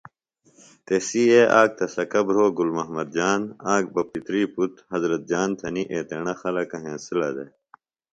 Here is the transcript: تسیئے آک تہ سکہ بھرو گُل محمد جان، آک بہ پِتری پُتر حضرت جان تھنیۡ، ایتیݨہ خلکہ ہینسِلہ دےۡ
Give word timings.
تسیئے 0.85 1.41
آک 1.59 1.69
تہ 1.77 1.85
سکہ 1.93 2.21
بھرو 2.27 2.45
گُل 2.57 2.69
محمد 2.77 3.07
جان، 3.15 3.41
آک 3.73 3.83
بہ 3.93 4.01
پِتری 4.11 4.41
پُتر 4.53 4.79
حضرت 4.93 5.21
جان 5.29 5.49
تھنیۡ، 5.59 5.89
ایتیݨہ 5.93 6.33
خلکہ 6.41 6.77
ہینسِلہ 6.83 7.29
دےۡ 7.35 7.51